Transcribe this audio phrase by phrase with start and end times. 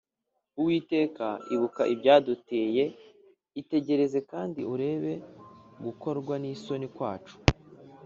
[0.59, 2.83] Uwiteka, ibuka ibyaduteye,
[3.61, 5.13] Itegereze kandi urebe
[5.85, 7.35] gukorwa n’isoni kwacu.